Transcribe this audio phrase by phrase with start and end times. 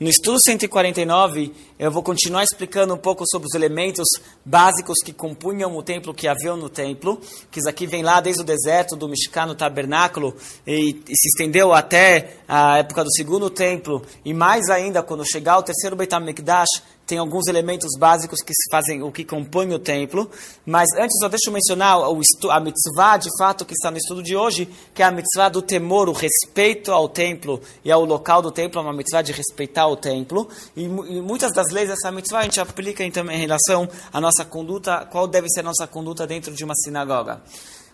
[0.00, 4.06] No estudo 149, eu vou continuar explicando um pouco sobre os elementos
[4.44, 8.42] básicos que compunham o templo que haviam no templo, que isso aqui vem lá desde
[8.42, 13.50] o deserto do Mishkan, no tabernáculo, e, e, se estendeu até a época do segundo
[13.50, 18.52] templo, e mais ainda, quando chegar ao terceiro Beit HaMikdash, tem alguns elementos básicos que
[18.70, 20.30] fazem o que compõe o templo.
[20.66, 24.36] Mas antes, só deixa eu mencionar a mitzvah, de fato, que está no estudo de
[24.36, 28.50] hoje, que é a mitzvah do temor, o respeito ao templo e ao local do
[28.50, 30.50] templo, é uma mitzvah de respeitar o templo.
[30.76, 34.44] E, e muitas das leis dessa mitzvah a gente aplica então, em relação à nossa
[34.44, 37.40] conduta, qual deve ser a nossa conduta dentro de uma sinagoga.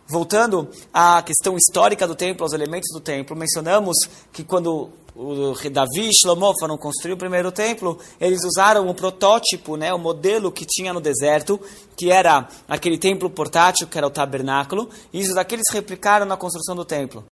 [0.09, 3.97] Voltando à questão histórica do templo, aos elementos do templo, mencionamos
[4.33, 9.77] que quando o Davi e Shlomo foram construir o primeiro templo, eles usaram o protótipo,
[9.77, 11.61] né, o modelo que tinha no deserto,
[11.97, 16.37] que era aquele templo portátil, que era o tabernáculo, e isso daqui eles replicaram na
[16.37, 17.25] construção do templo.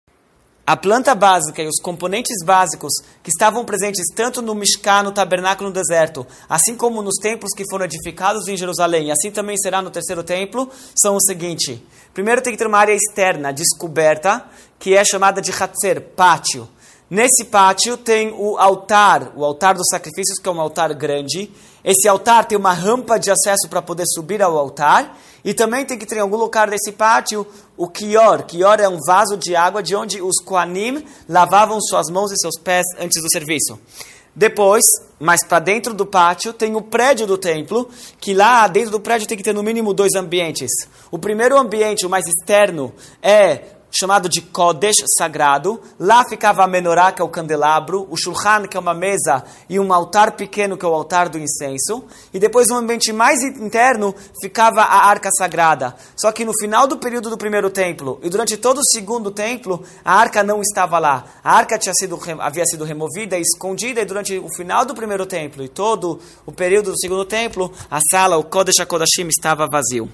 [0.65, 5.71] A planta básica e os componentes básicos que estavam presentes tanto no Mishkan, no tabernáculo
[5.71, 9.83] no deserto, assim como nos templos que foram edificados em Jerusalém, e assim também será
[9.83, 11.85] no terceiro templo, são o seguinte.
[12.15, 14.45] Primeiro tem que ter uma área externa, descoberta,
[14.79, 16.69] que é chamada de Hatzer, pátio.
[17.13, 21.53] Nesse pátio tem o altar, o altar dos sacrifícios, que é um altar grande.
[21.85, 25.19] Esse altar tem uma rampa de acesso para poder subir ao altar.
[25.45, 27.47] E também tem que ter em algum lugar desse pátio
[27.77, 28.45] o kior.
[28.45, 32.59] Kior é um vaso de água de onde os koanim lavavam suas mãos e seus
[32.59, 33.79] pés antes do serviço.
[34.35, 34.83] Depois,
[35.21, 39.29] mais para dentro do pátio, tem o prédio do templo, que lá dentro do prédio
[39.29, 40.71] tem que ter no mínimo dois ambientes.
[41.11, 45.81] O primeiro ambiente, o mais externo, é chamado de Kodesh sagrado.
[45.99, 49.79] Lá ficava a menorá, que é o candelabro, o shulchan, que é uma mesa, e
[49.79, 52.05] um altar pequeno, que é o altar do incenso.
[52.35, 55.95] E depois, no ambiente mais interno, ficava a arca sagrada.
[56.17, 59.85] Só que no final do período do primeiro templo e durante todo o segundo templo,
[60.05, 61.25] a arca não estava lá.
[61.45, 65.63] A arca tinha sido, havia sido removida escondida, e durante o final do primeiro templo
[65.63, 70.11] e todo o período do segundo templo, a sala, o Kodesh HaKodashim, estava vazio.